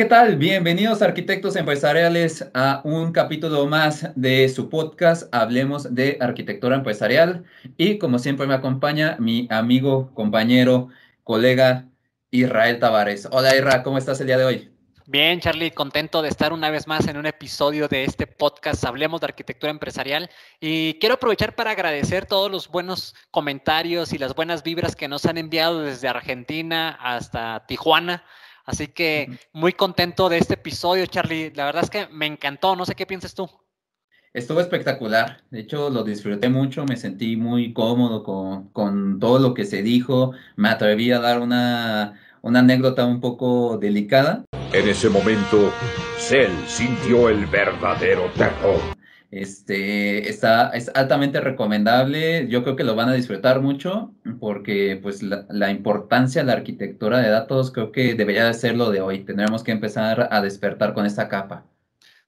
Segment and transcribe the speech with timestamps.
[0.00, 0.36] ¿qué tal?
[0.36, 7.44] Bienvenidos arquitectos empresariales a un capítulo más de su podcast Hablemos de Arquitectura Empresarial.
[7.76, 10.88] Y como siempre me acompaña mi amigo, compañero,
[11.22, 11.86] colega
[12.30, 13.28] Israel Tavares.
[13.30, 14.70] Hola Israel, ¿cómo estás el día de hoy?
[15.04, 19.20] Bien, Charlie, contento de estar una vez más en un episodio de este podcast Hablemos
[19.20, 20.30] de Arquitectura Empresarial.
[20.60, 25.26] Y quiero aprovechar para agradecer todos los buenos comentarios y las buenas vibras que nos
[25.26, 28.24] han enviado desde Argentina hasta Tijuana.
[28.70, 31.52] Así que muy contento de este episodio, Charlie.
[31.56, 32.76] La verdad es que me encantó.
[32.76, 33.50] No sé qué piensas tú.
[34.32, 35.42] Estuvo espectacular.
[35.50, 36.84] De hecho, lo disfruté mucho.
[36.84, 40.34] Me sentí muy cómodo con, todo lo que se dijo.
[40.54, 44.44] Me atreví a dar una, una anécdota un poco delicada.
[44.72, 45.72] En ese momento,
[46.16, 48.99] Cell sintió el verdadero terror.
[49.30, 52.48] Este, está, es altamente recomendable.
[52.48, 57.18] Yo creo que lo van a disfrutar mucho porque pues la, importancia de la arquitectura
[57.18, 59.20] de datos creo que debería de ser lo de hoy.
[59.20, 61.64] Tendremos que empezar a despertar con esta capa.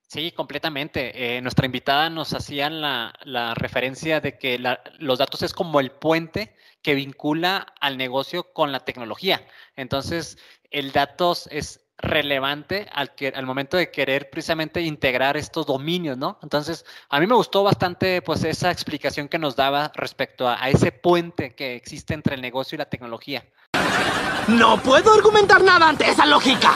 [0.07, 1.37] Sí, completamente.
[1.37, 4.59] Eh, nuestra invitada nos hacía la, la referencia de que
[4.99, 9.45] los datos es como el puente que vincula al negocio con la tecnología.
[9.75, 10.37] Entonces,
[10.69, 16.39] el datos es relevante al, que, al momento de querer precisamente integrar estos dominios, ¿no?
[16.41, 20.69] Entonces, a mí me gustó bastante pues esa explicación que nos daba respecto a, a
[20.69, 23.45] ese puente que existe entre el negocio y la tecnología.
[24.47, 26.73] No puedo argumentar nada ante esa lógica.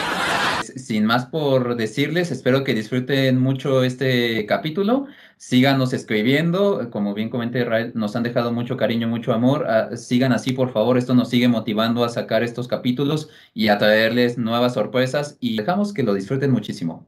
[0.63, 5.07] Sin más por decirles, espero que disfruten mucho este capítulo.
[5.35, 9.65] Síganos escribiendo, como bien comenté Israel, nos han dejado mucho cariño, mucho amor.
[9.67, 13.77] Ah, sigan así, por favor, esto nos sigue motivando a sacar estos capítulos y a
[13.77, 17.05] traerles nuevas sorpresas y dejamos que lo disfruten muchísimo.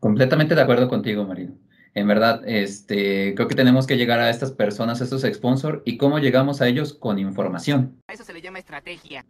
[0.00, 1.54] Completamente de acuerdo contigo, Marino.
[1.94, 5.96] En verdad, este, creo que tenemos que llegar a estas personas, a estos sponsors, y
[5.96, 8.00] cómo llegamos a ellos con información.
[8.08, 9.24] A eso se le llama estrategia.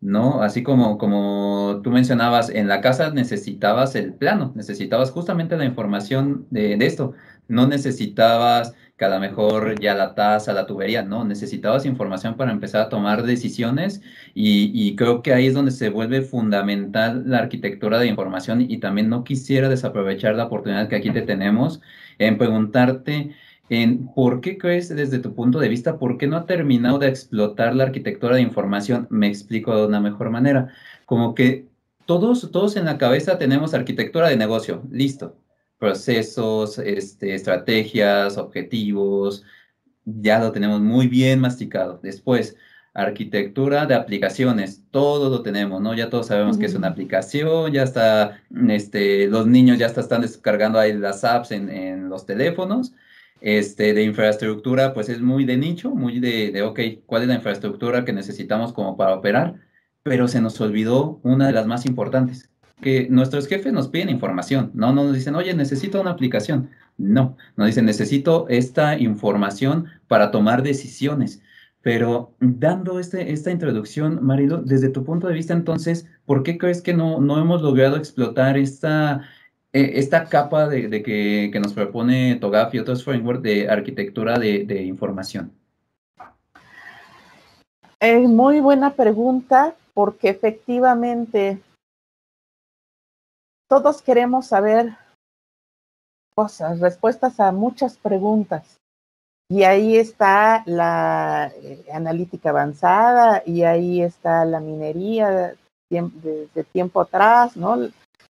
[0.00, 0.42] ¿no?
[0.42, 6.46] Así como, como tú mencionabas, en la casa necesitabas el plano, necesitabas justamente la información
[6.50, 7.12] de, de, esto.
[7.48, 12.52] No necesitabas que a lo mejor ya la taza, la tubería, no, necesitabas información para
[12.52, 14.02] empezar a tomar decisiones
[14.34, 18.76] y, y creo que ahí es donde se vuelve fundamental la arquitectura de información y
[18.78, 21.80] también no quisiera desaprovechar la oportunidad que aquí te tenemos
[22.18, 23.34] en preguntarte
[23.70, 27.08] en por qué crees desde tu punto de vista, por qué no ha terminado de
[27.08, 29.06] explotar la arquitectura de información.
[29.08, 30.74] Me explico de una mejor manera.
[31.06, 31.68] Como que
[32.04, 35.36] todos, todos en la cabeza tenemos arquitectura de negocio, listo.
[35.80, 39.44] Procesos, este, estrategias, objetivos,
[40.04, 41.98] ya lo tenemos muy bien masticado.
[42.02, 42.56] Después,
[42.94, 45.94] arquitectura de aplicaciones, todo lo tenemos, ¿no?
[45.94, 50.78] Ya todos sabemos que es una aplicación, ya está, este, los niños ya están descargando
[50.78, 52.92] ahí las apps en, los teléfonos.
[53.40, 57.36] Este, de infraestructura, pues es muy de nicho, muy de, de, ok, ¿cuál es la
[57.36, 59.54] infraestructura que necesitamos como para operar?
[60.02, 64.70] Pero se nos olvidó una de las más importantes, que nuestros jefes nos piden información,
[64.74, 66.70] no, no nos dicen, oye, necesito una aplicación.
[66.98, 71.42] No, nos dicen, necesito esta información para tomar decisiones.
[71.82, 76.82] Pero dando este, esta introducción, Marido, desde tu punto de vista, entonces, ¿por qué crees
[76.82, 79.22] que no, no hemos logrado explotar esta,
[79.72, 85.52] eh, esta capa de, que, nos propone TOGAF y otros frameworks de arquitectura de, información?
[88.00, 91.60] Es muy buena pregunta porque efectivamente
[93.70, 94.96] todos queremos saber
[96.34, 98.78] cosas, respuestas a muchas preguntas.
[99.48, 105.54] Y ahí está la eh, analítica avanzada y ahí está la minería
[105.88, 107.76] desde tiempo atrás, ¿no?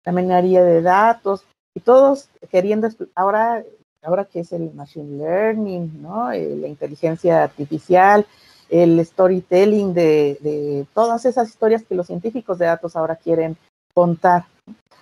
[0.04, 1.44] La minería de datos
[1.74, 3.62] y todos queriendo, ahora,
[4.02, 6.32] ahora que es el machine learning, ¿no?
[6.32, 8.26] Eh, la inteligencia artificial,
[8.70, 13.56] el storytelling de, de todas esas historias que los científicos de datos ahora quieren
[13.92, 14.46] contar.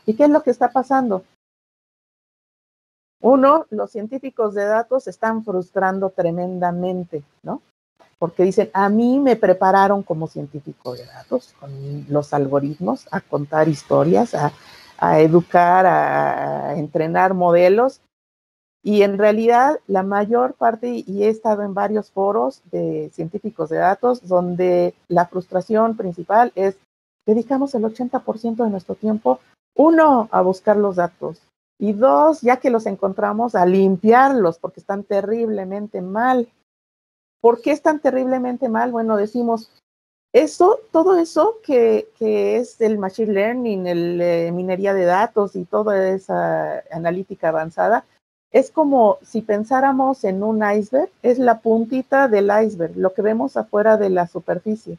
[0.07, 1.25] ¿Y qué es lo que está pasando?
[3.25, 7.63] Uno, los científicos de datos están frustrando tremendamente, ¿no?
[8.19, 13.67] Porque dicen, a mí me prepararon como científico de datos con los algoritmos a contar
[13.69, 18.03] historias, a, educar, a, entrenar modelos.
[18.83, 23.79] Y en realidad la mayor parte, y he estado en varios foros de científicos de
[23.79, 26.77] datos, donde la frustración principal es,
[27.25, 29.41] dedicamos el 80% de nuestro tiempo,
[29.77, 31.41] uno, a buscar los datos,
[31.79, 36.49] y dos, ya que los encontramos, a limpiarlos porque están terriblemente mal.
[37.41, 38.93] ¿Por qué están terriblemente mal?
[38.93, 39.71] Bueno, decimos,
[40.33, 45.65] eso, todo eso que, que es el machine learning, el eh, minería de datos y
[45.65, 48.05] toda esa analítica avanzada,
[48.51, 53.57] es como si pensáramos en un iceberg, es la puntita del iceberg, lo que vemos
[53.57, 54.99] afuera de la superficie.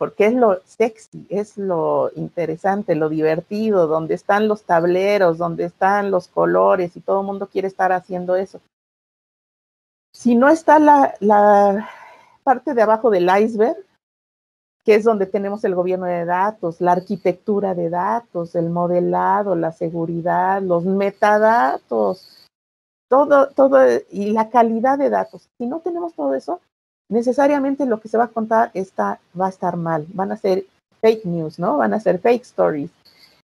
[0.00, 6.10] Porque es lo sexy, es lo interesante, lo divertido, donde están los tableros, donde están
[6.10, 8.62] los colores y todo el mundo quiere estar haciendo eso.
[10.10, 11.90] Si no está la, la
[12.42, 13.76] parte de abajo del iceberg,
[14.86, 19.70] que es donde tenemos el gobierno de datos, la arquitectura de datos, el modelado, la
[19.70, 22.46] seguridad, los metadatos,
[23.10, 23.76] todo, todo,
[24.10, 25.50] y la calidad de datos.
[25.58, 26.62] Si no tenemos todo eso,
[27.10, 30.64] necesariamente lo que se va a contar está, va a estar mal, van a ser
[31.00, 31.76] fake news, ¿no?
[31.76, 32.90] Van a ser fake stories.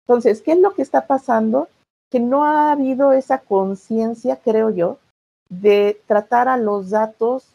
[0.06, 1.68] Entonces, ¿qué es lo que está pasando?
[2.10, 4.98] Que no ha habido esa conciencia, creo yo,
[5.48, 7.46] de tratar a los datos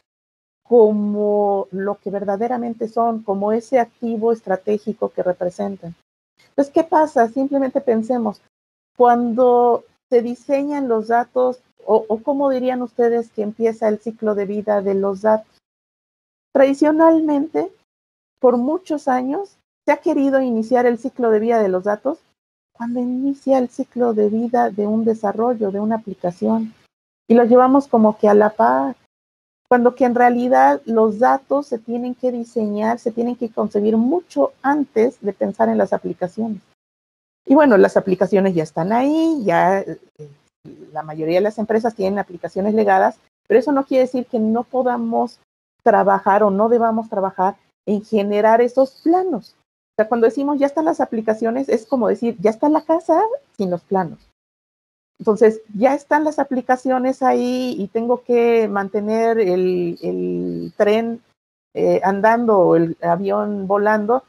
[0.64, 5.96] como lo que verdaderamente son, como ese activo estratégico que representan.
[6.50, 7.28] Entonces, ¿qué pasa?
[7.30, 8.42] Simplemente pensemos,
[8.96, 14.46] cuando se diseñan los datos, o, o cómo dirían ustedes que empieza el ciclo de
[14.46, 15.57] vida de los datos.
[16.54, 17.72] Tradicionalmente,
[18.40, 22.20] por muchos años, se ha querido iniciar el ciclo de vida de los datos
[22.74, 26.74] cuando inicia el ciclo de vida de un desarrollo, de una aplicación.
[27.28, 28.96] Y lo llevamos como que a la par
[29.68, 34.54] cuando que en realidad los datos se tienen que diseñar, se tienen que concebir mucho
[34.62, 36.62] antes de pensar en las aplicaciones.
[37.46, 40.00] Y bueno, las aplicaciones ya están ahí, ya eh,
[40.94, 43.18] la mayoría de las empresas tienen aplicaciones legadas,
[43.48, 45.40] pero eso no quiere decir que no podamos
[45.88, 47.56] trabajar o no debamos trabajar
[47.86, 49.56] en generar esos planos.
[49.92, 53.22] O sea, cuando decimos ya están las aplicaciones, es como decir, ya está la casa
[53.56, 54.20] sin los planos.
[55.18, 61.22] Entonces, ya están las aplicaciones ahí y tengo que mantener el, tren
[61.74, 64.26] eh, andando o el avión volando.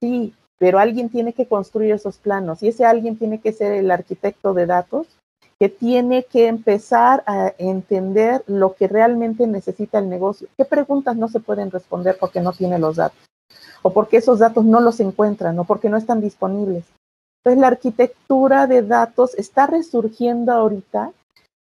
[0.00, 3.92] Sí, pero alguien tiene que construir esos planos y ese alguien tiene que ser el
[3.92, 5.06] arquitecto de datos
[5.60, 10.48] que tiene que empezar a entender lo que realmente necesita el negocio.
[10.56, 13.18] ¿Qué preguntas no se pueden responder porque no tiene los datos?
[13.82, 16.86] O porque esos datos no los encuentran o porque no están disponibles.
[17.38, 21.12] Entonces, la arquitectura de datos está resurgiendo ahorita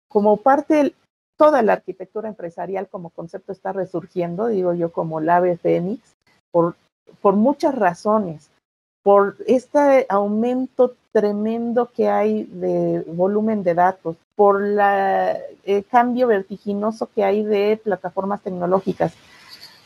[0.10, 0.96] como parte de
[1.38, 6.16] toda la arquitectura empresarial como concepto está resurgiendo, digo yo, como la ave fénix,
[6.52, 6.76] por,
[7.22, 8.50] por muchas razones,
[9.08, 17.24] por este aumento tremendo que hay de volumen de datos, por el cambio vertiginoso que
[17.24, 19.14] hay de plataformas tecnológicas,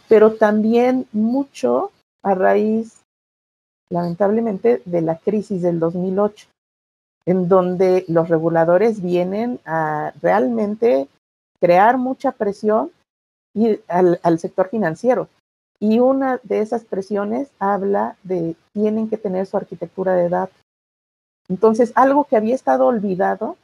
[0.10, 1.92] pero también mucho
[2.24, 3.04] a raíz
[3.92, 6.48] lamentablemente, de la crisis del 2008,
[7.28, 11.08] en donde los reguladores vienen a realmente
[11.60, 12.90] crear mucha presión
[13.88, 15.28] al sector financiero.
[15.81, 20.56] Y una de esas presiones habla de tienen que tener su arquitectura de datos.
[21.50, 23.57] Entonces, algo que había estado olvidado,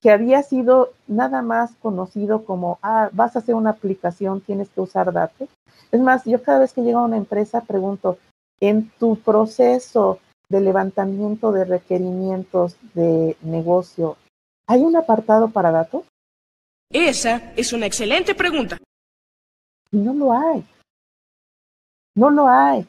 [0.00, 4.80] que había sido nada más conocido como, ah, vas a hacer una aplicación, tienes que
[4.80, 5.48] usar datos.
[5.92, 8.18] Es más, yo cada vez que llego a una empresa pregunto,
[8.60, 14.16] en tu proceso de levantamiento de requerimientos de negocio,
[14.66, 16.02] ¿hay un apartado para datos?
[16.90, 18.78] Esa es una excelente pregunta.
[19.92, 20.64] no lo hay.
[22.14, 22.86] No lo hay.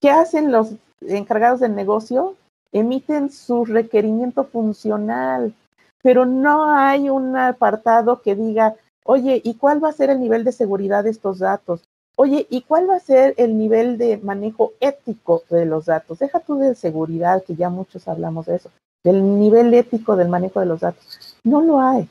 [0.00, 2.36] ¿Qué hacen los encargados del negocio?
[2.72, 5.54] Emiten su requerimiento funcional,
[6.02, 10.44] pero no hay un apartado que diga, oye, ¿y cuál va a ser el nivel
[10.44, 11.82] de seguridad de estos datos?
[12.16, 16.18] Oye, ¿y cuál va a ser el nivel de manejo ético de los datos?
[16.18, 18.70] Deja tú de seguridad, que ya muchos hablamos de eso,
[19.02, 21.36] del nivel ético del manejo de los datos.
[21.44, 22.08] No lo hay.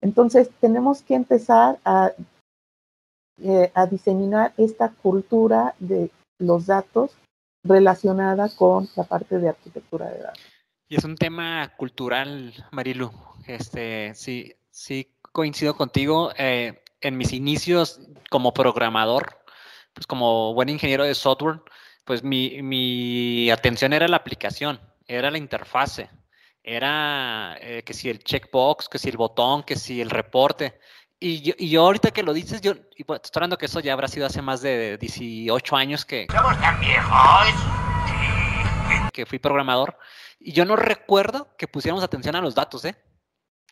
[0.00, 2.12] Entonces, tenemos que empezar a,
[3.42, 7.16] eh, a diseminar esta cultura de los datos
[7.64, 10.42] relacionada con la parte de arquitectura de datos.
[10.88, 13.10] Y es un tema cultural, Marilu.
[13.46, 16.32] Este, sí, sí coincido contigo.
[16.38, 18.00] Eh, en mis inicios
[18.30, 19.38] como programador,
[19.92, 21.60] pues como buen ingeniero de software,
[22.04, 26.08] pues mi, atención era la aplicación, era la interfase,
[26.62, 30.78] era eh, que si el checkbox, que si el botón, que si el reporte.
[31.18, 33.80] Y yo, y yo ahorita que lo dices, yo y pues, estoy hablando que eso
[33.80, 36.26] ya habrá sido hace más de 18 años que...
[36.30, 37.46] ¿Somos tan viejos?
[39.12, 39.98] Que fui programador.
[40.38, 42.96] Y yo no recuerdo que pusiéramos atención a los datos, ¿eh?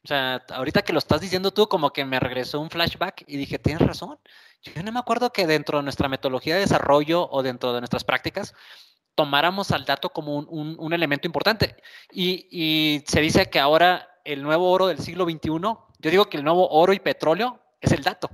[0.04, 3.38] O sea, ahorita que lo estás diciendo tú, como que me regresó un flashback y
[3.38, 4.18] dije, tienes razón.
[4.62, 8.04] Yo no me acuerdo que dentro de nuestra metodología de desarrollo o dentro de nuestras
[8.04, 8.54] prácticas
[9.14, 11.76] tomáramos al dato como un, elemento importante.
[12.12, 15.50] Y, se dice que ahora el nuevo oro del siglo XXI,
[16.04, 18.30] yo digo que el nuevo oro y petróleo es el dato.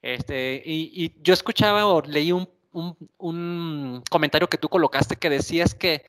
[0.00, 6.06] Este, y, yo escuchaba o leí un, un comentario que tú colocaste que decías que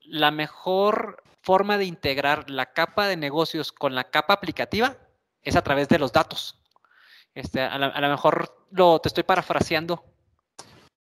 [0.00, 4.96] la mejor forma de integrar la capa de negocios con la capa aplicativa
[5.42, 6.58] es a través de los datos.
[7.34, 10.02] Este, a, lo mejor lo, te estoy parafraseando.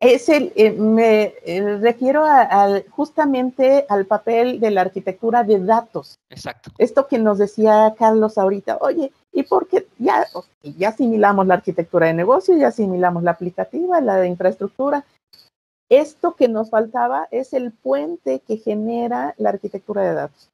[0.02, 6.18] Es el, eh, me eh, refiero a, justamente al papel de la arquitectura de datos.
[6.30, 6.72] Exacto.
[6.80, 10.26] Esto que nos decía Carlos ahorita, oye, ¿y por qué ya,
[10.64, 15.06] ya asimilamos la arquitectura de negocio, ya asimilamos la aplicativa, la de infraestructura?
[15.88, 20.50] Esto que nos faltaba es el puente que genera la arquitectura de datos.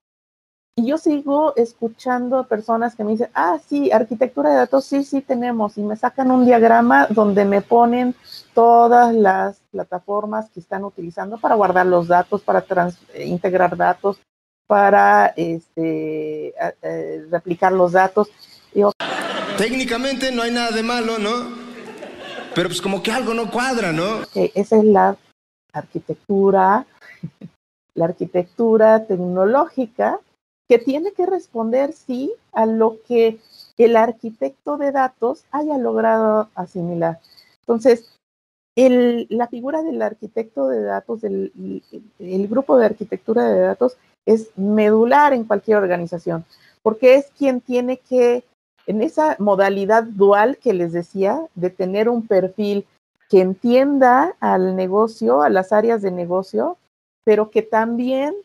[0.79, 5.21] Y yo sigo escuchando personas que me dicen, ah, sí, arquitectura de datos, sí, sí
[5.21, 5.75] tenemos.
[5.79, 8.13] Y me sacan un diagrama donde me ponen
[8.53, 12.63] todas las plataformas que están utilizando para guardar los datos, para
[13.15, 14.19] eh, integrar datos,
[14.67, 16.53] para este,
[17.31, 18.29] replicar los datos.
[19.57, 21.57] Técnicamente no hay nada de malo, ¿no?
[22.53, 24.21] Pero pues como que algo no cuadra, ¿no?
[24.35, 25.17] esa es la
[25.73, 26.85] arquitectura,
[27.95, 30.19] la arquitectura tecnológica
[30.67, 33.39] que tiene que responder sí a lo que
[33.77, 37.19] el arquitecto de datos haya logrado asimilar.
[37.61, 38.17] Entonces,
[38.75, 41.51] la figura del arquitecto de datos, del,
[42.19, 46.45] el grupo de arquitectura de datos es medular en cualquier organización,
[46.83, 48.43] porque es quien tiene que,
[48.85, 52.85] en esa modalidad dual que les decía, de tener un perfil
[53.29, 56.77] que entienda al negocio, a las áreas de negocio,
[57.23, 58.35] pero que también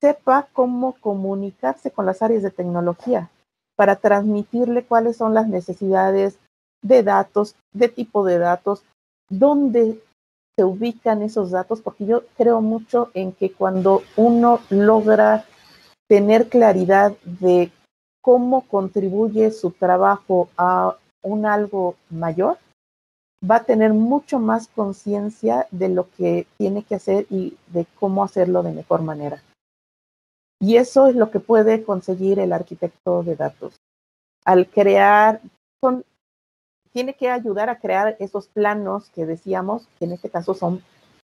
[0.00, 3.30] sepa cómo comunicarse con las áreas de tecnología
[3.76, 6.38] para transmitirle cuáles son las necesidades
[6.82, 8.82] de datos, de tipo de datos,
[9.28, 10.00] dónde
[10.56, 15.44] se ubican esos datos, porque yo creo mucho en que cuando uno logra
[16.08, 17.70] tener claridad de
[18.20, 22.58] cómo contribuye su trabajo a un algo mayor,
[23.48, 28.24] va a tener mucho más conciencia de lo que tiene que hacer y de cómo
[28.24, 29.42] hacerlo de mejor manera.
[30.60, 33.76] Y eso es lo que puede conseguir el arquitecto de datos.
[34.44, 35.40] Al crear,
[36.92, 40.82] tiene que ayudar a crear esos planos que decíamos, que en este caso son,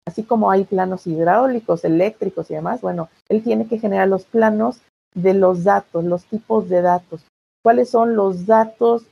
[0.07, 4.81] así como hay planos hidráulicos, eléctricos y demás, bueno, él tiene que generar los planos
[5.14, 7.25] de los datos, los tipos de datos.
[7.62, 9.07] ¿Cuáles son los datos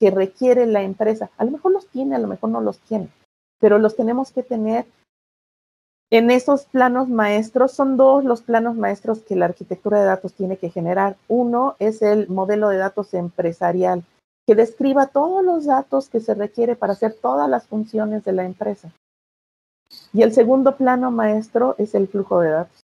[0.00, 1.30] que requiere la empresa?
[1.38, 3.08] A lo mejor los tiene, a lo mejor no los tiene,
[3.60, 4.84] pero los tenemos que tener
[6.10, 10.56] en esos planos maestros, son dos los planos maestros que la arquitectura de datos tiene
[10.56, 11.16] que generar.
[11.28, 14.04] Uno es el modelo de datos empresarial,
[14.46, 18.44] que describa todos los datos que se requiere para hacer todas las funciones de la
[18.44, 18.90] empresa.
[20.12, 22.80] Y el segundo plano maestro es el flujo de datos,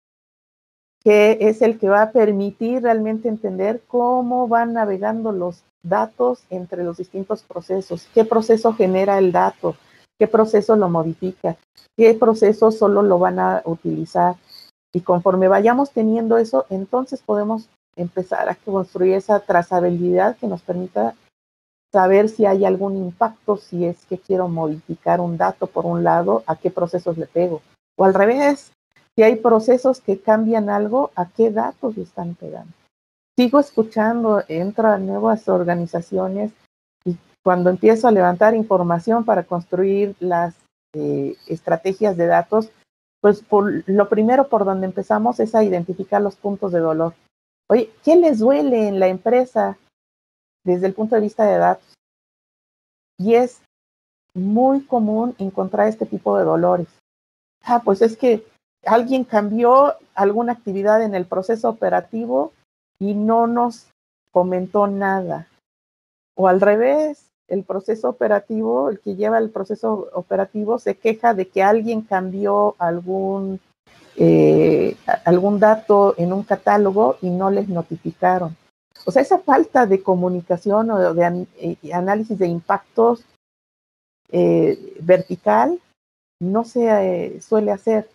[1.04, 6.84] que es el que va a permitir realmente entender cómo van navegando los datos entre
[6.84, 9.76] los distintos procesos, qué proceso genera el dato,
[10.22, 11.58] qué proceso lo modifica,
[11.98, 14.36] qué proceso solo lo van a utilizar.
[14.94, 21.16] Y conforme vayamos teniendo eso, entonces podemos empezar a construir esa trazabilidad que nos permita
[21.92, 26.44] saber si hay algún impacto, si es que quiero modificar un dato por un lado,
[26.46, 27.64] a qué procesos le pego.
[27.98, 28.72] O al revés,
[29.16, 32.72] si hay procesos que cambian algo, a qué datos le están pegando.
[33.36, 36.52] Sigo escuchando, entro a nuevas organizaciones
[37.44, 40.56] cuando empiezo a levantar información para construir las
[40.94, 42.70] eh, estrategias de datos,
[43.22, 47.14] pues por, lo primero por donde empezamos es a identificar los puntos de dolor.
[47.70, 49.78] Oye, ¿qué les duele en la empresa
[50.64, 51.94] desde el punto de vista de datos?
[53.18, 53.62] Y es
[54.34, 56.88] muy común encontrar este tipo de dolores.
[57.64, 58.46] Ah, pues es que
[58.86, 62.54] alguien cambió alguna actividad en el proceso operativo
[63.00, 63.88] y no nos
[64.32, 65.48] comentó nada.
[66.36, 71.50] O al revés, el proceso operativo, el que lleva el proceso operativo, se queja de
[71.50, 73.60] que alguien cambió algún,
[74.16, 78.56] eh, algún dato en un catálogo y no les notificaron.
[79.06, 83.26] O sea, esa falta de comunicación o de eh, análisis de impactos
[84.30, 85.78] eh, vertical
[86.40, 88.10] no se suele hacer.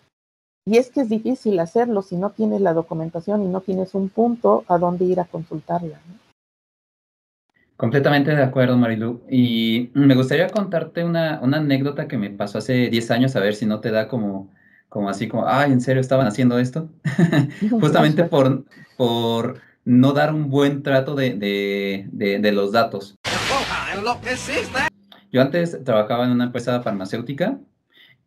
[0.65, 4.09] Y es que es difícil hacerlo si no tienes la documentación y no tienes un
[4.09, 5.99] punto a donde ir a consultarla.
[7.77, 9.23] Completamente de acuerdo, Marilu.
[9.29, 13.53] Y me gustaría contarte una, una, anécdota que me pasó hace 10 años, a ver
[13.53, 14.51] si no te da como,
[14.89, 16.89] como así, como, ay, ¿en serio estaban haciendo esto?
[17.69, 18.65] Justamente por,
[18.97, 23.15] por no dar un buen trato de, de, de, los datos.
[25.31, 27.59] Yo antes trabajaba en una empresa farmacéutica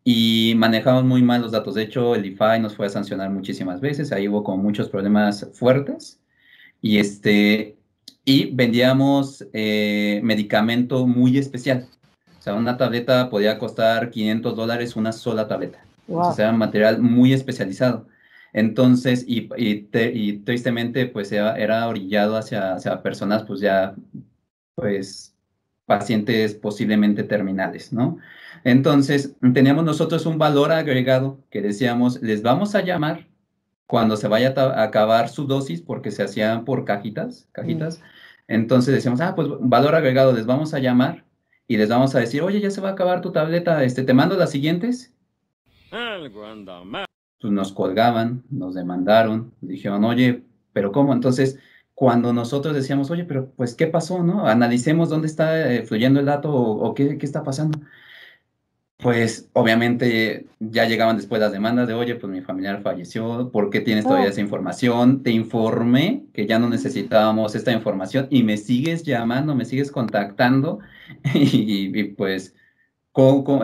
[0.04, 1.74] y manejamos muy mal los datos.
[1.74, 4.12] De hecho, el IFAI nos fue a sancionar muchísimas veces.
[4.12, 6.20] Ahí hubo como muchos problemas fuertes.
[6.80, 7.79] Y este,
[8.24, 11.86] y vendíamos eh, medicamento muy especial.
[12.38, 15.84] O sea, una tableta podía costar 500 dólares una sola tableta.
[16.08, 18.06] O sea, material muy especializado.
[18.52, 23.94] Entonces, y, y, tristemente, pues era, era orillado hacia, hacia, personas, pues ya,
[24.74, 25.36] pues,
[25.86, 28.18] pacientes posiblemente terminales, ¿no?
[28.64, 33.29] Entonces, teníamos nosotros un valor agregado que decíamos, les vamos a llamar
[33.90, 38.00] cuando se vaya a acabar su dosis, porque se hacían por cajitas, cajitas.
[38.46, 41.24] Entonces decíamos, ah, pues valor agregado, les vamos a llamar
[41.66, 44.14] y les vamos a decir, oye, ya se va a acabar tu tableta, este, te
[44.14, 45.12] mando las siguientes.
[47.40, 51.12] Pues nos colgaban, nos demandaron, dijeron, oye, pero ¿cómo?
[51.12, 51.58] Entonces,
[51.92, 54.22] cuando nosotros decíamos, oye, pero pues, ¿qué pasó?
[54.22, 54.46] ¿No?
[54.46, 57.80] Analicemos dónde está eh, fluyendo el dato o, qué, qué, está pasando
[59.02, 63.80] pues obviamente ya llegaban después las demandas de, oye, pues mi familiar falleció, ¿por qué
[63.80, 64.30] tienes todavía oh.
[64.30, 65.22] esa información?
[65.22, 70.80] Te informé que ya no necesitábamos esta información y me sigues llamando, me sigues contactando
[71.34, 72.54] y, pues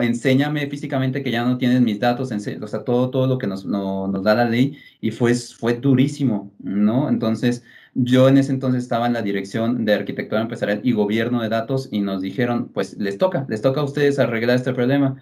[0.01, 3.65] enséñame físicamente que ya no tienes mis datos, o sea, todo, todo lo que nos,
[3.65, 7.09] nos da la ley y fue, fue durísimo, ¿no?
[7.09, 7.63] Entonces,
[7.99, 11.89] yo en ese entonces estaba en la dirección de arquitectura empresarial y gobierno de datos
[11.91, 15.21] y nos dijeron, pues les toca, les toca a ustedes arreglar este problema.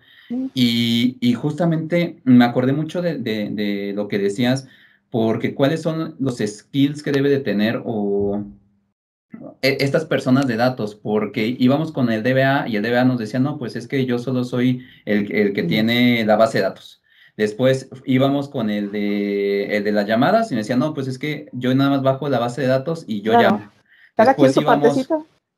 [0.54, 4.68] Y, y justamente me acordé mucho de, de, lo que decías,
[5.10, 8.44] porque cuáles son los skills que debe de tener o
[9.62, 13.40] e, estas personas de datos, porque íbamos con el DBA y el DBA nos decía,
[13.40, 17.05] no, pues es que yo solo soy el, el que tiene la base de datos.
[17.38, 21.20] Después íbamos con el de, el de las llamadas y me decían, no, pues es
[21.20, 23.72] que yo nada más bajo la base de datos y yo llamo.
[24.18, 25.08] Después íbamos.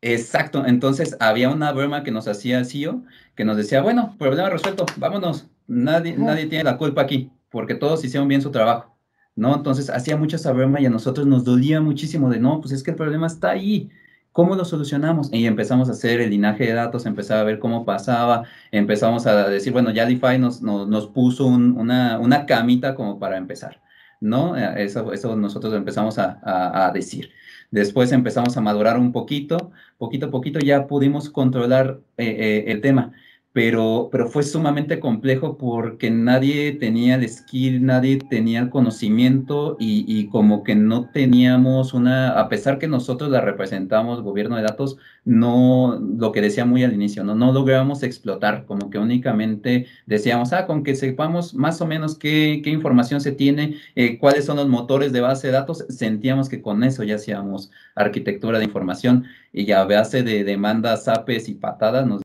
[0.01, 3.03] Exacto, entonces había una broma que nos hacía el CEO
[3.35, 8.03] que nos decía, bueno, problema resuelto, vámonos, nadie, nadie tiene la culpa aquí, porque todos
[8.03, 8.95] hicieron bien su trabajo,
[9.35, 9.55] ¿no?
[9.55, 12.83] Entonces hacía mucha esa broma y a nosotros nos dolía muchísimo de, no, pues es
[12.83, 13.89] que el problema está ahí,
[14.37, 15.33] ¿Cómo lo solucionamos?
[15.33, 19.49] Y empezamos a hacer el linaje de datos, empezamos a ver cómo pasaba, empezamos a
[19.49, 23.81] decir, bueno, ya DeFi nos, nos, puso una, una, camita como para empezar,
[24.21, 24.55] ¿no?
[24.55, 26.39] Eh, eso, eso nosotros empezamos a,
[26.85, 27.31] a, decir.
[27.71, 32.81] Después empezamos a madurar un poquito, poquito a poquito ya pudimos controlar eh, eh, el
[32.81, 33.13] tema
[33.57, 40.05] pero, pero fue sumamente complejo porque nadie tenía el skill, nadie tenía el conocimiento y,
[40.07, 44.97] y, como que no teníamos una, a pesar que nosotros la representamos, gobierno de datos,
[45.25, 50.53] no, lo que decía muy al inicio, no, no lográbamos explotar, como que únicamente decíamos,
[50.53, 54.57] ah, con que sepamos más o menos qué, qué información se tiene, eh, cuáles son
[54.57, 59.25] los motores de base de datos, sentíamos que con eso ya hacíamos arquitectura de información
[59.51, 62.21] y ya base de demandas, apes y patadas nos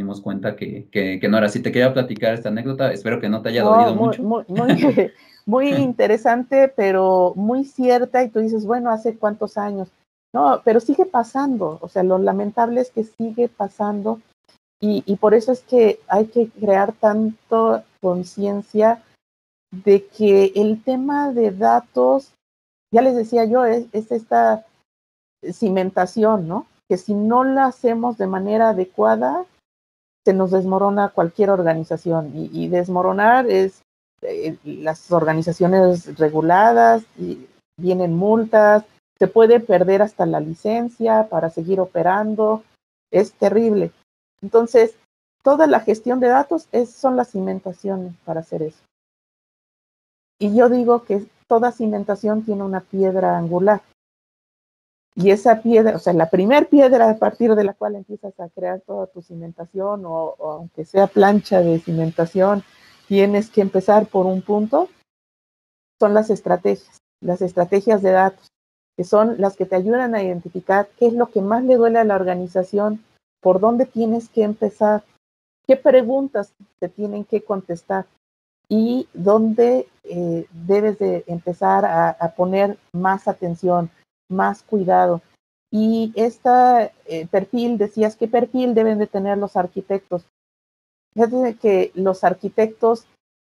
[0.00, 1.60] dimos cuenta que, que, no era así.
[1.60, 4.22] Te quería platicar esta anécdota, espero que no te haya dolido mucho.
[4.22, 4.44] Muy,
[5.46, 9.88] muy, interesante, pero muy cierta, y tú dices, bueno, ¿hace cuántos años?
[10.32, 14.20] No, pero sigue pasando, o sea, lo lamentable es que sigue pasando,
[14.80, 19.02] y, y por eso es que hay que crear tanto conciencia
[19.70, 22.32] de que el tema de datos,
[22.92, 24.64] ya les decía yo, es, es esta
[25.52, 26.66] cimentación, ¿no?
[26.88, 29.44] Que si no la hacemos de manera adecuada,
[30.24, 33.82] se nos desmorona cualquier organización y, desmoronar es
[34.22, 37.46] eh, las organizaciones reguladas, y
[37.78, 38.84] vienen multas,
[39.18, 42.62] se puede perder hasta la licencia para seguir operando,
[43.10, 43.92] es terrible.
[44.42, 44.94] Entonces,
[45.42, 48.82] toda la gestión de datos es, son las cimentaciones para hacer eso.
[50.38, 53.82] Y yo digo que toda cimentación tiene una piedra angular.
[55.14, 58.48] Y esa piedra, o sea, la primer piedra a partir de la cual empiezas a
[58.48, 62.62] crear toda tu cimentación o, aunque sea plancha de cimentación,
[63.08, 64.88] tienes que empezar por un punto,
[65.98, 68.46] son las estrategias, las estrategias de datos,
[68.96, 71.98] que son las que te ayudan a identificar qué es lo que más le duele
[71.98, 73.04] a la organización,
[73.40, 75.02] por dónde tienes que empezar,
[75.66, 78.06] qué preguntas te tienen que contestar
[78.68, 83.90] y dónde eh, debes de empezar a poner más atención
[84.30, 85.20] más cuidado.
[85.70, 86.92] Y este
[87.30, 90.24] perfil, decías, ¿qué perfil deben de tener los arquitectos?
[91.14, 93.06] Fíjate que los arquitectos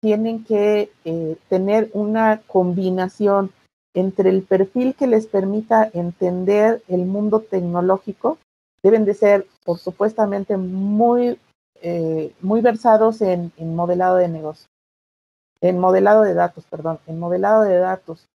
[0.04, 3.52] tienen que eh, tener una combinación
[3.94, 8.38] entre el perfil que les permita entender el mundo tecnológico,
[8.82, 11.38] deben de ser, por supuestamente, muy,
[11.80, 14.68] eh, muy versados en, en modelado de negocio,
[15.62, 18.26] en modelado de datos, perdón, en modelado de datos,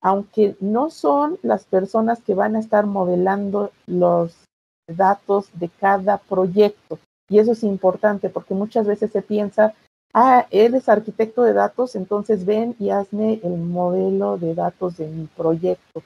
[0.00, 4.44] aunque no son las personas que van a estar modelando los
[4.86, 6.98] datos de cada proyecto.
[7.28, 9.74] Y eso es importante porque muchas veces se piensa,
[10.12, 15.26] ah, eres arquitecto de datos, entonces ven y hazme el modelo de datos de mi
[15.26, 16.02] proyecto.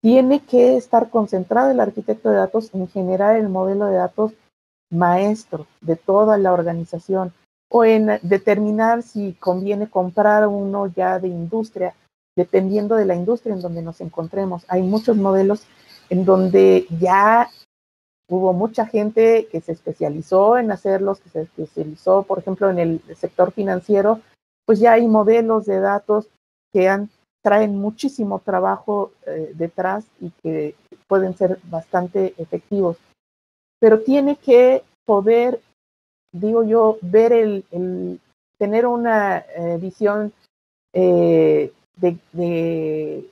[0.00, 4.32] Tiene que estar concentrado el arquitecto de datos en generar el modelo de datos
[4.90, 7.32] maestro de toda la organización
[7.70, 11.94] o en determinar si conviene comprar uno ya de industria
[12.36, 14.64] dependiendo de la industria en donde nos encontremos.
[14.68, 15.66] Hay muchos modelos
[16.08, 17.48] en donde ya
[18.28, 23.00] hubo mucha gente que se especializó en hacerlos, que se especializó, por ejemplo, en el
[23.16, 24.20] sector financiero,
[24.64, 26.28] pues ya hay modelos de datos
[26.72, 27.06] que
[27.42, 30.74] traen muchísimo trabajo eh, detrás y que
[31.08, 32.96] pueden ser bastante efectivos.
[33.80, 35.60] Pero tiene que poder,
[36.32, 38.20] digo yo, ver el,
[38.58, 40.32] tener una eh, visión
[40.92, 43.28] eh, de,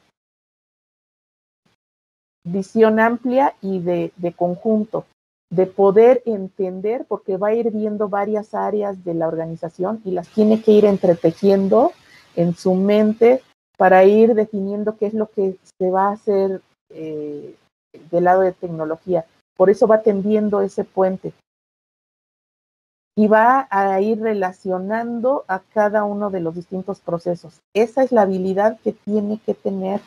[2.44, 5.05] visión amplia y de, conjunto,
[5.51, 10.29] de poder entender, porque va a ir viendo varias áreas de la organización y las
[10.29, 11.92] tiene que ir entretejiendo
[12.37, 13.42] en su mente
[13.77, 17.55] para ir definiendo qué es lo que se va a hacer eh,
[18.11, 19.25] del lado de tecnología.
[19.57, 21.33] Por eso va tendiendo ese puente
[23.18, 27.61] y va a ir relacionando a cada uno de los distintos procesos.
[27.74, 30.00] Esa es la habilidad que tiene que tener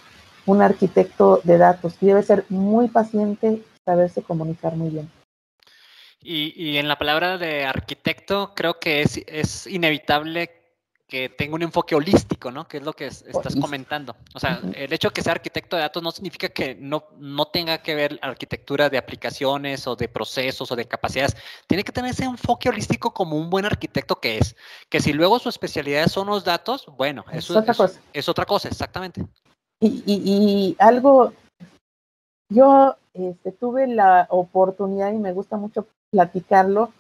[0.46, 5.12] un arquitecto de datos y debe ser muy paciente, saberse comunicar muy bien.
[6.22, 10.61] Y, en la palabra de arquitecto, creo que es, es inevitable
[11.12, 12.70] que tenga un enfoque holístico, ¿no?
[12.70, 14.16] Que es lo que estás comentando.
[14.34, 17.48] O sea, el hecho de que sea arquitecto de datos no significa que no, no
[17.48, 21.36] tenga que ver arquitectura de aplicaciones o de procesos o de capacidades.
[21.68, 24.56] Tiene que tener ese enfoque holístico como un buen arquitecto que es.
[24.88, 28.00] Que si luego su especialidad son los datos, bueno, eso es otra cosa.
[28.14, 29.28] Es otra cosa, exactamente.
[29.82, 31.34] Y, y, algo,
[32.48, 36.94] yo este, tuve la oportunidad y me gusta mucho platicarlo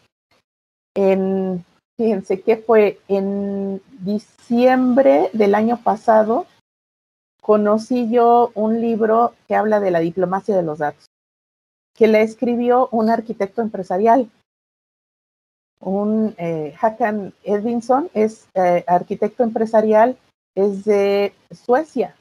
[0.95, 1.63] en
[1.98, 6.46] fíjense que fue en diciembre del año pasado,
[7.42, 11.06] conocí yo un libro que habla de la diplomacia de los datos,
[11.96, 14.30] que le escribió un arquitecto empresarial.
[15.80, 20.18] Un eh, Hakan Edvinson es eh, arquitecto empresarial,
[20.56, 22.16] es de Suecia.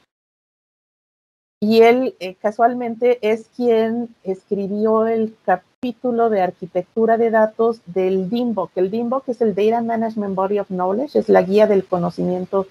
[1.63, 5.37] Y él eh, casualmente es quien escribió el
[5.83, 8.71] capítulo de arquitectura de datos del DIMBOK.
[8.77, 12.67] El DIMBOK es el Data Management Body of Knowledge, es la guía del conocimiento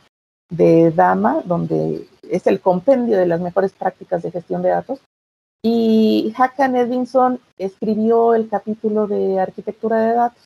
[0.52, 5.00] de DAMA, donde es el compendio de las mejores prácticas de gestión de datos.
[5.64, 10.44] Y Hakan Edvinson escribió el capítulo de arquitectura de datos.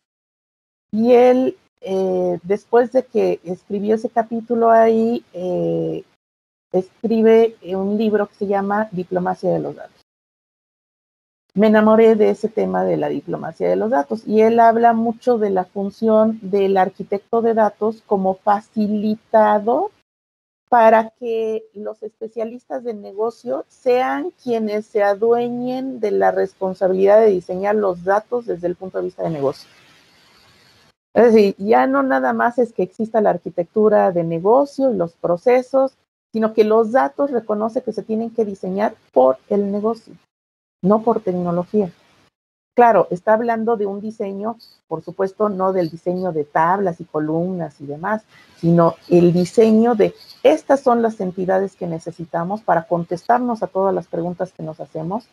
[0.90, 6.06] Y él, eh, después de que escribió ese capítulo ahí, eh,
[6.72, 9.93] escribe un libro que se llama Diplomacia de los Datos.
[11.56, 15.38] Me enamoré de ese tema de la diplomacia de los datos y él habla mucho
[15.38, 19.92] de la función del arquitecto de datos como facilitador
[20.68, 27.76] para que los especialistas de negocio sean quienes se adueñen de la responsabilidad de diseñar
[27.76, 29.70] los datos desde el punto de vista de negocio.
[31.14, 35.14] Es decir, ya no nada más es que exista la arquitectura de negocio y los
[35.14, 35.94] procesos,
[36.32, 40.16] sino que los datos reconoce que se tienen que diseñar por el negocio,
[40.84, 41.92] no por tecnología.
[42.76, 47.80] Claro, está hablando de un diseño, por supuesto, no del diseño de tablas y columnas
[47.80, 48.24] y demás,
[48.58, 54.08] sino el diseño de estas son las entidades que necesitamos para contestarnos a todas las
[54.08, 55.28] preguntas que nos hacemos.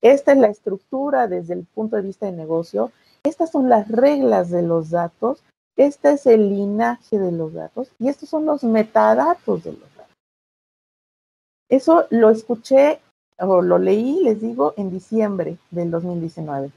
[0.00, 2.90] Esta es la estructura desde el punto de vista de negocio.
[3.24, 5.42] Estas son las reglas de los datos.
[5.76, 10.14] Este es el linaje de los datos y estos son los metadatos de los datos.
[11.68, 13.00] Eso lo escuché
[13.38, 16.70] o lo leí, les digo, en diciembre del 2019.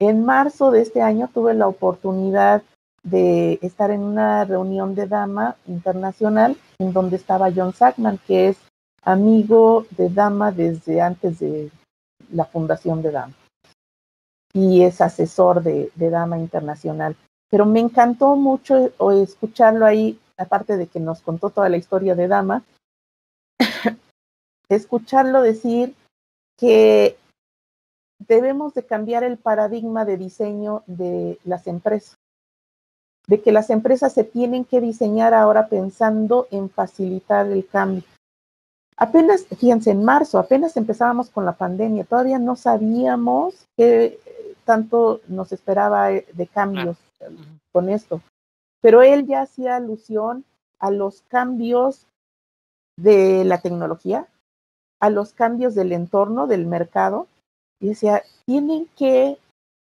[0.00, 2.62] En marzo de este año tuve la oportunidad
[3.02, 8.56] de estar en una reunión de Dama internacional en donde estaba John Sackman, que es
[9.02, 11.70] amigo de Dama desde antes de
[12.32, 13.34] la fundación de Dama
[14.52, 17.16] y es asesor de, de Dama Internacional.
[17.50, 22.28] Pero me encantó mucho escucharlo ahí, aparte de que nos contó toda la historia de
[22.28, 22.62] Dama,
[24.68, 25.94] escucharlo decir
[26.62, 27.16] que
[28.20, 32.14] debemos de cambiar el paradigma de diseño de las empresas,
[33.26, 38.04] de que las empresas se tienen que diseñar ahora pensando en facilitar el cambio.
[38.96, 44.20] Apenas, fíjense, en marzo, apenas empezábamos con la pandemia, todavía no sabíamos qué
[44.64, 46.96] tanto nos esperaba de cambios
[47.72, 48.20] con esto,
[48.80, 50.44] pero él ya hacía alusión
[50.78, 52.06] a los cambios
[52.96, 54.28] de la tecnología,
[55.02, 57.26] a los cambios del entorno, del mercado,
[57.80, 59.36] y decía, tienen que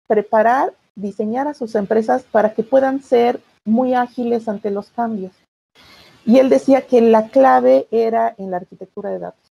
[0.08, 5.32] preparar, diseñar a sus empresas para que puedan ser muy ágiles ante los cambios.
[6.26, 9.50] Y él decía que la clave era en la arquitectura de datos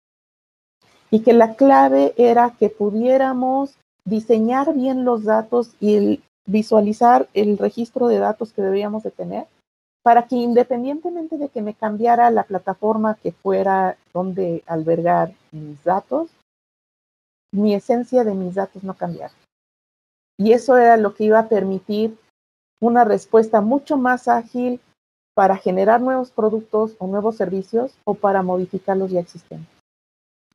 [1.12, 8.08] y que la clave era que pudiéramos diseñar bien los datos y visualizar el registro
[8.08, 9.46] de datos que debíamos de tener
[10.04, 16.30] para que independientemente de que me cambiara la plataforma que fuera donde albergar mis datos,
[17.52, 19.34] mi esencia de mis datos no cambiara.
[20.38, 22.18] Y eso era lo que iba a permitir
[22.82, 24.82] una respuesta mucho más ágil
[25.34, 29.70] para generar nuevos productos o nuevos servicios o para modificar los ya existentes.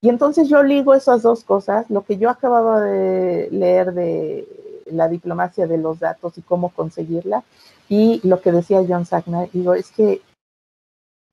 [0.00, 4.46] Y entonces yo ligo esas dos cosas, lo que yo acababa de leer de
[4.92, 7.44] la diplomacia de los datos y cómo conseguirla,
[7.88, 10.20] y lo que decía John Sagner, digo, es que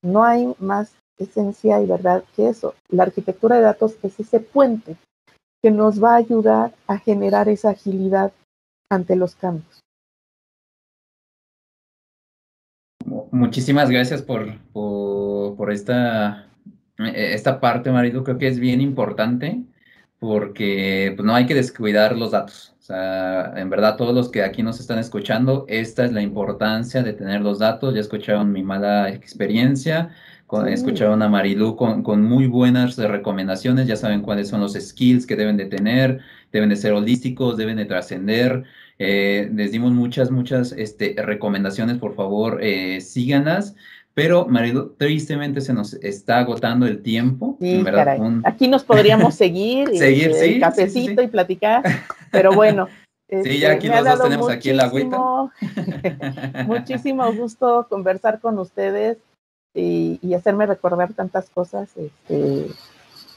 [0.01, 2.75] no hay más esencia y verdad que eso.
[2.89, 4.95] La arquitectura de datos es ese puente
[5.61, 8.31] que nos va a ayudar a generar esa agilidad
[8.89, 9.79] ante los cambios.
[13.31, 16.49] Muchísimas gracias por, por, esta,
[16.99, 18.23] eh, esta parte, Marido.
[18.23, 19.63] Creo que es bien importante
[20.19, 22.74] porque pues, no hay que descuidar los datos.
[22.85, 27.01] O sea, en verdad, todos los que aquí nos están escuchando, esta es la importancia
[27.01, 27.95] de tener los datos.
[27.95, 30.11] Ya escucharon mi mala experiencia,
[30.67, 33.87] escucharon a Marilu con, con, muy buenas recomendaciones.
[33.87, 36.19] Ya saben cuáles son los skills que deben de tener,
[36.51, 38.65] deben de ser holísticos, deben de trascender.
[38.99, 43.75] Eh, les dimos muchas, muchas este, recomendaciones, por favor, eh, síganlas.
[44.15, 47.57] Pero, marido, tristemente se nos está agotando el tiempo.
[47.59, 48.19] Sí, caray.
[48.45, 51.83] Aquí nos podríamos seguir, seguir este, sí, cafecito y platicar,
[52.31, 52.87] pero bueno.
[53.43, 55.19] sí, ya aquí este, los dos tenemos aquí el agüita.
[56.65, 59.17] muchísimo gusto conversar con ustedes
[59.73, 61.89] y, y hacerme recordar tantas cosas.
[61.97, 62.67] Este,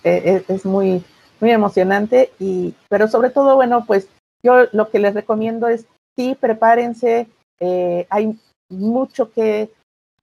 [0.05, 1.03] e, e, es, muy,
[1.41, 4.09] muy emocionante, y, pero sobre todo, bueno, pues
[4.45, 5.87] yo lo que les recomiendo es,
[6.17, 7.27] sí, prepárense,
[7.59, 8.39] eh, hay
[8.71, 9.71] mucho que,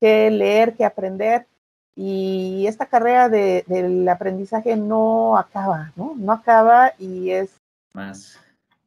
[0.05, 1.47] que, leer, que aprender,
[1.95, 6.13] y esta carrera de, del aprendizaje no acaba, ¿no?
[6.15, 7.49] No acaba y es
[7.93, 8.37] más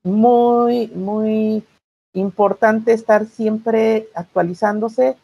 [0.04, 1.64] muy, muy
[2.12, 5.16] importante estar siempre actualizándose.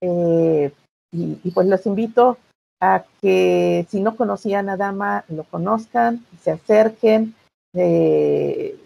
[0.00, 0.72] Eh,
[1.12, 2.38] y, y, pues los invito
[2.80, 7.34] a que si no conocían a Dama, lo conozcan, se acerquen,
[7.74, 8.78] eh,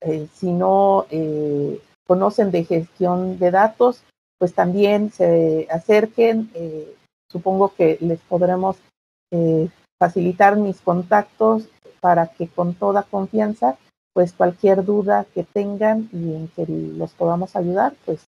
[0.00, 1.06] eh, si no
[2.08, 4.02] conocen de gestión de datos,
[4.40, 6.50] pues también se acerquen.
[6.54, 6.96] Eh,
[7.30, 8.76] supongo que les podremos
[10.00, 11.68] facilitar mis contactos
[12.00, 13.76] para que con toda confianza,
[14.12, 18.24] pues cualquier duda que tengan y en que los podamos ayudar, pues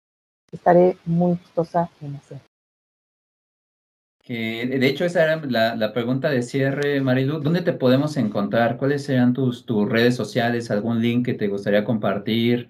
[0.53, 2.41] estaré muy gustosa en hacer.
[4.27, 7.41] de hecho, esa era la, la, pregunta de cierre, Marilu.
[7.41, 8.77] ¿Dónde te podemos encontrar?
[8.77, 10.71] ¿Cuáles serán tus, tus redes sociales?
[10.71, 12.69] ¿Algún link que te gustaría compartir?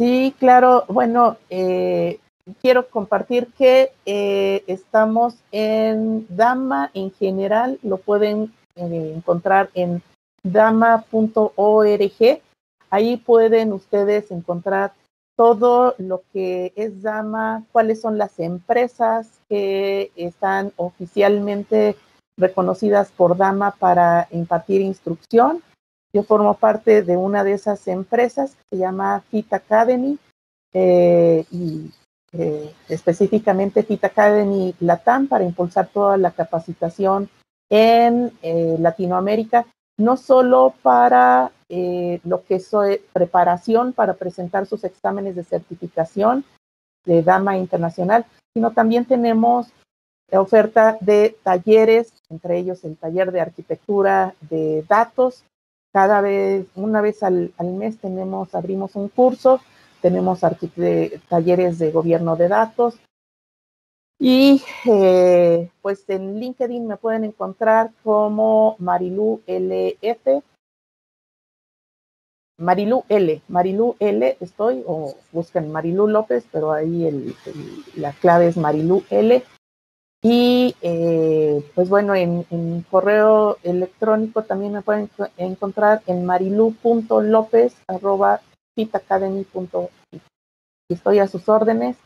[0.00, 0.84] Sí, claro.
[0.88, 2.20] Bueno, eh,
[2.60, 7.80] quiero compartir que eh, estamos en Dama en general.
[7.82, 10.00] Lo pueden eh, encontrar en
[10.44, 12.40] dama.org.
[12.90, 14.92] Ahí pueden ustedes encontrar
[15.36, 21.96] todo lo que es Dama, cuáles son las empresas que están oficialmente
[22.36, 25.60] reconocidas por Dama para impartir instrucción.
[26.12, 30.18] Yo formo parte de una de esas empresas que se llama Fit Academy
[30.72, 31.90] eh, y
[32.32, 37.28] eh, específicamente Fit Academy Latam para impulsar toda la capacitación
[37.70, 39.66] en eh, Latinoamérica,
[39.98, 42.70] no solo para lo que es
[43.12, 46.42] preparación para presentar sus exámenes de certificación
[47.04, 49.66] de Dama Internacional, sino también tenemos
[50.32, 55.44] oferta de talleres, entre ellos el taller de arquitectura de datos.
[55.92, 59.60] Cada vez, una vez al, al mes tenemos, abrimos un curso,
[60.00, 60.40] tenemos
[61.28, 62.98] talleres de gobierno de datos.
[64.20, 70.42] Y eh, pues en LinkedIn me pueden encontrar como Marilu LF
[72.58, 77.34] Marilu L, Marilu L estoy, o busquen Marilu López, pero ahí el,
[77.94, 79.44] la clave es Marilu L.
[80.22, 82.44] Y eh, pues bueno, en,
[82.90, 88.40] correo electrónico también me pueden encontrar en marilu.lopez arroba
[88.74, 88.90] y
[90.88, 91.96] Estoy a sus órdenes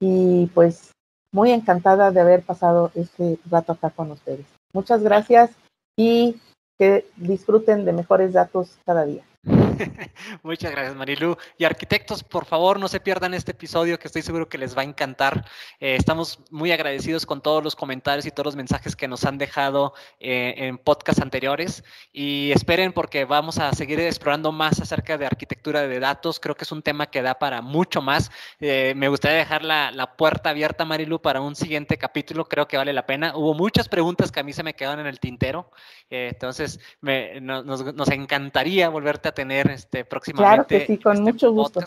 [0.00, 0.92] y pues
[1.32, 4.46] muy encantada de haber pasado este rato acá con ustedes.
[4.72, 5.50] Muchas gracias
[5.96, 6.40] y
[6.78, 9.24] que disfruten de mejores datos cada día.
[10.42, 11.36] Muchas gracias, Marilu.
[11.58, 14.82] Y arquitectos, por favor, no se pierdan este episodio que estoy seguro que les va
[14.82, 15.44] a encantar.
[15.80, 19.38] Eh, estamos muy agradecidos con todos los comentarios y todos los mensajes que nos han
[19.38, 21.84] dejado eh, en podcasts anteriores.
[22.12, 26.40] Y esperen porque vamos a seguir explorando más acerca de arquitectura de datos.
[26.40, 28.30] Creo que es un tema que da para mucho más.
[28.60, 32.44] Eh, me gustaría dejar la, la, puerta abierta, Marilu, para un siguiente capítulo.
[32.46, 33.36] Creo que vale la pena.
[33.36, 35.70] Hubo muchas preguntas que a mí se me quedaron en el tintero.
[36.10, 40.66] entonces, me, nos, nos encantaría volverte a tener este, próximamente.
[40.66, 41.80] Claro que sí, con este mucho gusto.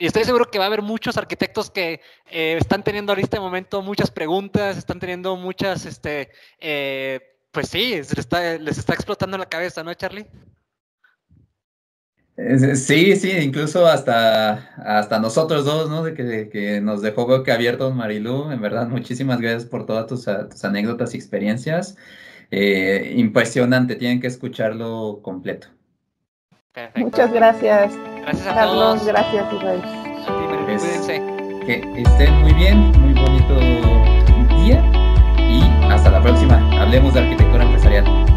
[0.00, 3.40] Y estoy seguro que va a haber muchos arquitectos que eh, están teniendo en este
[3.40, 9.36] momento muchas preguntas, están teniendo muchas, este, eh, pues sí, les está, les está explotando
[9.36, 10.26] la cabeza, ¿no, Charlie?
[12.76, 16.04] Sí, sí, incluso hasta, hasta nosotros dos, ¿no?
[16.04, 18.52] De que, nos dejó que abierto Marilu.
[18.52, 20.28] En verdad, muchísimas gracias por todas tus,
[20.64, 21.96] anécdotas y experiencias.
[22.52, 25.66] Eh, impresionante, tienen que escucharlo completo.
[26.96, 27.92] Muchas gracias.
[28.22, 29.06] Gracias a Carlos, todos.
[29.06, 29.82] gracias, Israel.
[30.64, 31.22] cuídense.
[31.66, 33.54] Que estén muy bien, muy bonito
[34.62, 34.82] día
[35.38, 36.56] y hasta la próxima.
[36.80, 38.27] Hablemos de arquitectura empresarial.